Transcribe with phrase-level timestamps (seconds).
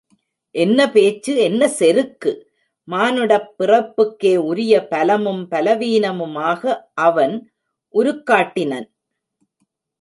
[0.55, 2.31] என்ன பேச்சு, என்ன செருக்கு...
[2.87, 6.61] மானுடப் பிறப்புக்கே உரிய பலமும் பலவீனமுமாக
[7.03, 7.35] அவன்
[7.93, 8.89] உருக்காட்டினன்!